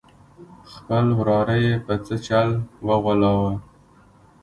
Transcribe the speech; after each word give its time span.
خپل 0.73 1.05
وراره 1.19 1.55
یې 1.65 1.73
په 1.85 1.93
څه 2.05 2.15
چل 2.27 2.49
وغولاوه. 2.87 3.51